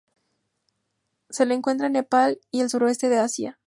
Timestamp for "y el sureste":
2.49-3.07